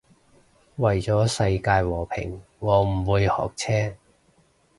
[0.77, 3.95] 為咗世界和平我唔會學車